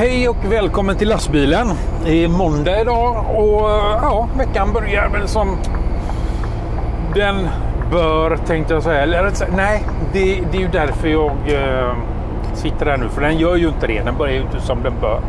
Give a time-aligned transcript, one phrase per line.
[0.00, 1.66] Hej och välkommen till lastbilen.
[2.04, 5.58] Det är måndag idag och eh, ja, veckan börjar väl som
[7.14, 7.48] den
[7.90, 9.02] bör tänkte jag säga.
[9.02, 9.82] Eller nej,
[10.12, 11.96] det, det är ju därför jag eh,
[12.54, 13.08] sitter här nu.
[13.08, 14.02] För den gör ju inte det.
[14.02, 15.20] Den börjar ju inte som den bör.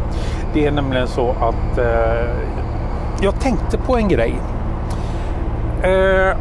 [0.54, 2.35] Det är nämligen så att eh,
[3.22, 4.34] jag tänkte på en grej.
[5.84, 6.38] Eh,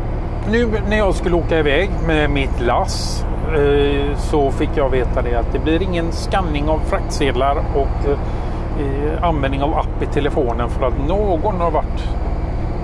[0.50, 5.35] nu när jag skulle åka iväg med mitt lass Eh, så fick jag veta det
[5.35, 10.86] att det blir ingen skanning av fraktsedlar och eh, användning av app i telefonen för
[10.86, 12.08] att någon har varit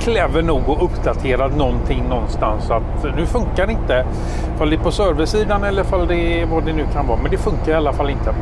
[0.00, 2.64] clever nog och uppdaterat någonting någonstans.
[2.64, 4.06] Så att nu funkar det inte.
[4.60, 7.18] Om det är på serversidan eller fall det är vad det nu kan vara.
[7.22, 8.34] Men det funkar i alla fall inte.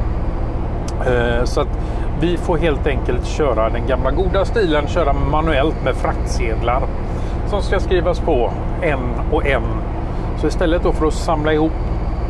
[1.11, 1.79] Eh, så att
[2.21, 6.83] vi får helt enkelt köra den gamla goda stilen, köra manuellt med fraktsedlar
[7.47, 8.51] som ska skrivas på
[8.83, 9.01] en
[9.33, 9.63] och en.
[10.41, 11.73] Så istället då för att samla ihop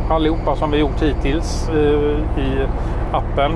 [0.09, 2.67] allihopa som vi gjort hittills eh, i
[3.11, 3.51] appen.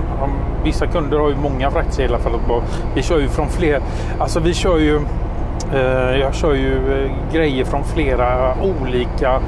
[0.63, 2.63] Vissa kunder har ju många fraktsedlar för att
[2.95, 3.81] vi kör ju från fler.
[4.19, 4.99] Alltså vi kör ju.
[5.73, 9.41] Eh, jag kör ju eh, grejer från flera olika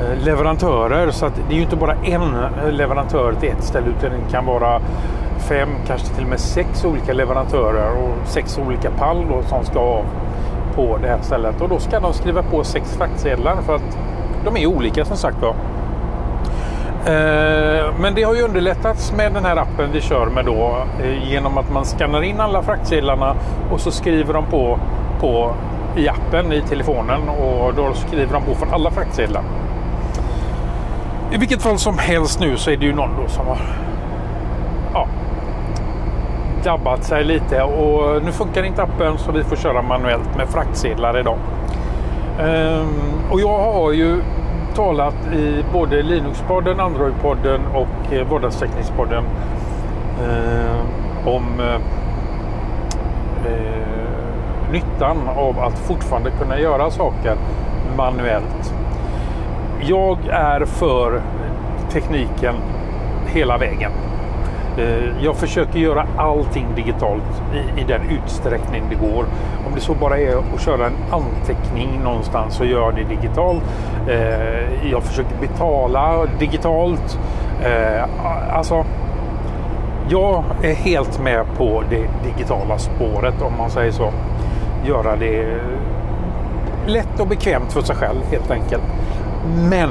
[0.00, 3.86] eh, leverantörer så att det är ju inte bara en eh, leverantör till ett ställe
[3.98, 4.80] utan det kan vara
[5.38, 9.80] fem, kanske till och med sex olika leverantörer och sex olika pall då, som ska
[9.80, 10.04] av
[10.74, 13.98] på det här stället och då ska de skriva på sex fraktsedlar för att
[14.44, 15.54] de är olika som sagt var.
[17.06, 21.30] Eh, men det har ju underlättats med den här appen vi kör med då eh,
[21.30, 23.36] genom att man skannar in alla fraktsedlarna
[23.70, 24.78] och så skriver de på,
[25.20, 25.54] på
[25.96, 29.42] i appen i telefonen och då skriver de på för alla fraktsedlar.
[31.32, 33.58] I vilket fall som helst nu så är det ju någon då som har
[34.94, 35.08] ja,
[36.64, 41.18] dabbat sig lite och nu funkar inte appen så vi får köra manuellt med fraktsedlar
[41.18, 41.38] idag.
[42.40, 42.88] Ehm,
[43.30, 44.22] och jag har ju
[44.74, 49.24] talat i både Linuxpodden, Androidpodden Android-podden och eh, Vardagsteknikspodden
[50.22, 51.74] eh, om eh,
[53.52, 57.36] eh, nyttan av att fortfarande kunna göra saker
[57.96, 58.74] manuellt.
[59.80, 61.20] Jag är för
[61.92, 62.54] tekniken
[63.26, 63.92] hela vägen.
[64.78, 69.24] Eh, jag försöker göra allting digitalt i, i, den utsträckning det går.
[69.66, 73.62] Om det så bara är att köra en anteckning någonstans så gör det digitalt.
[74.08, 77.18] Eh, jag försöker betala digitalt.
[77.64, 78.04] Eh,
[78.56, 78.84] alltså,
[80.08, 84.12] jag är helt med på det digitala spåret om man säger så.
[84.86, 85.60] Göra det
[86.86, 88.82] lätt och bekvämt för sig själv helt enkelt.
[89.70, 89.90] Men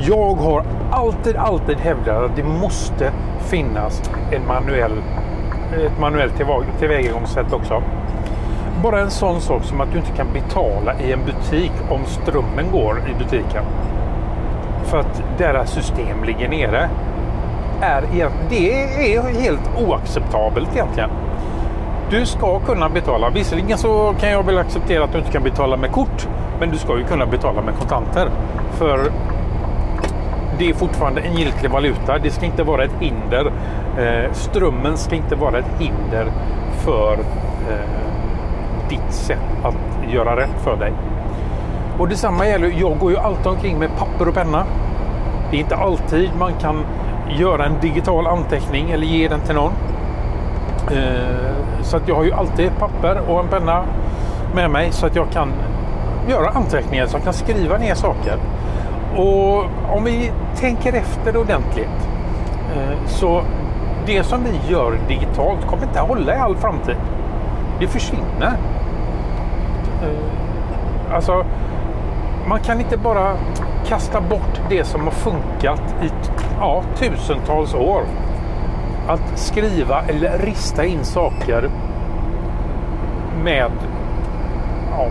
[0.00, 5.02] jag har alltid, alltid hävdat att det måste finnas en manuell,
[5.86, 6.32] ett manuellt
[6.78, 7.82] tillvägagångssätt också.
[8.82, 12.70] Bara en sån sak som att du inte kan betala i en butik om strömmen
[12.72, 13.64] går i butiken.
[14.84, 16.88] För att deras system ligger nere.
[17.80, 18.04] Är,
[18.50, 21.10] det är helt oacceptabelt egentligen.
[22.10, 23.30] Du ska kunna betala.
[23.30, 26.28] Visserligen så kan jag väl acceptera att du inte kan betala med kort.
[26.60, 28.30] Men du ska ju kunna betala med kontanter.
[28.72, 29.10] För
[30.58, 32.18] det är fortfarande en giltig valuta.
[32.18, 33.52] Det ska inte vara ett hinder.
[33.98, 36.26] Eh, strömmen ska inte vara ett hinder
[36.84, 37.12] för
[37.70, 40.92] eh, ditt sätt att göra rätt för dig.
[41.98, 44.64] Och detsamma gäller, jag går ju alltid omkring med papper och penna.
[45.50, 46.76] Det är inte alltid man kan
[47.38, 49.72] göra en digital anteckning eller ge den till någon.
[50.90, 53.84] Eh, så att jag har ju alltid papper och en penna
[54.54, 55.48] med mig så att jag kan
[56.28, 58.38] göra anteckningar, så jag kan skriva ner saker.
[59.16, 59.64] Och
[59.96, 62.08] om vi tänker efter ordentligt
[62.76, 63.42] eh, så
[64.06, 66.96] det som vi gör digitalt kommer inte att hålla i all framtid.
[67.80, 68.56] Det försvinner.
[70.02, 71.44] Eh, alltså,
[72.48, 73.36] man kan inte bara
[73.86, 76.10] kasta bort det som har funkat i
[76.60, 78.02] ja, tusentals år.
[79.08, 81.70] Att skriva eller rista in saker
[83.44, 83.70] med,
[84.90, 85.06] ja,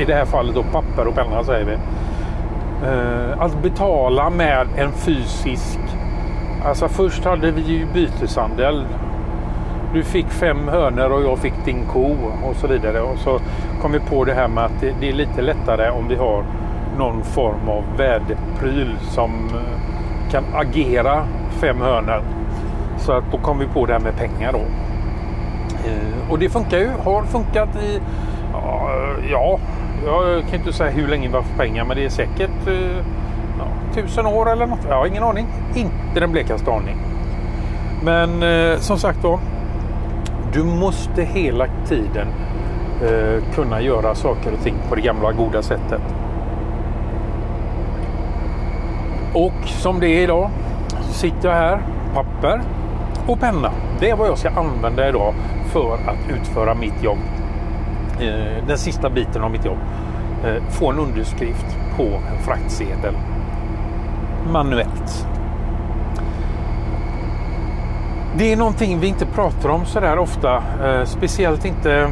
[0.00, 1.76] i det här fallet då papper och penna säger vi.
[2.84, 5.78] Eh, att betala med en fysisk...
[6.64, 8.84] Alltså först hade vi ju byteshandel.
[9.94, 13.00] Du fick fem hönor och jag fick din ko och så vidare.
[13.00, 13.40] Och så
[13.82, 16.44] kom vi på det här med att det, är lite lättare om vi har
[16.98, 22.22] någon form av värdepryl som eh, kan agera fem hönor.
[22.98, 24.62] Så att då kom vi på det här med pengar då.
[25.88, 28.00] Eh, och det funkar ju, har funkat i
[29.30, 29.58] ja,
[30.04, 32.96] jag kan inte säga hur länge vi har haft pengar men det är säkert eh,
[33.58, 34.86] ja, tusen år eller något.
[34.88, 35.46] Jag har ingen aning.
[35.74, 36.96] Inte den blekaste aning.
[38.02, 39.40] Men eh, som sagt då.
[40.52, 42.28] Du måste hela tiden
[43.02, 46.02] eh, kunna göra saker och ting på det gamla goda sättet.
[49.34, 50.50] Och som det är idag
[51.00, 51.82] så sitter jag här,
[52.14, 52.60] papper
[53.26, 53.72] och penna.
[54.00, 55.34] Det är vad jag ska använda idag
[55.66, 57.18] för att utföra mitt jobb.
[58.20, 59.78] Eh, den sista biten av mitt jobb.
[60.44, 63.14] Eh, Få en underskrift på en fraktsedel
[64.52, 65.26] manuellt.
[68.36, 70.62] Det är någonting vi inte pratar om så där ofta.
[70.84, 72.10] Eh, speciellt inte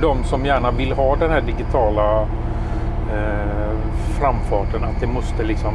[0.00, 2.26] de som gärna vill ha den här digitala
[4.18, 4.84] framfarten.
[4.84, 5.74] Att det måste liksom...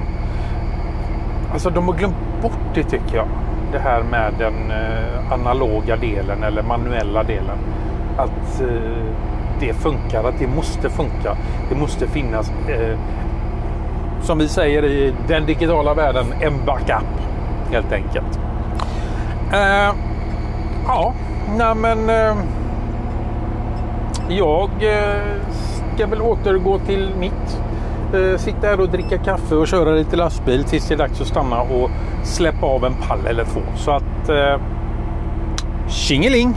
[1.53, 3.27] Alltså de har glömt bort det tycker jag.
[3.71, 4.71] Det här med den
[5.31, 7.57] analoga delen eller manuella delen.
[8.17, 9.13] Att eh,
[9.59, 11.37] det funkar, att det måste funka.
[11.69, 12.97] Det måste finnas, eh,
[14.21, 17.07] som vi säger i den digitala världen, en backup
[17.71, 18.39] helt enkelt.
[19.53, 19.93] Eh,
[20.87, 21.13] ja,
[21.57, 22.35] nej men eh,
[24.29, 25.41] jag eh,
[25.95, 27.61] ska väl återgå till mitt.
[28.13, 31.27] Eh, sitta här och dricka kaffe och köra lite lastbil tills det är dags att
[31.27, 31.89] stanna och
[32.23, 33.61] släppa av en pall eller två.
[33.75, 34.61] Så att eh,
[35.87, 36.55] tjingeling!